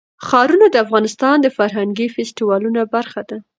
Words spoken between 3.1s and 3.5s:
ده.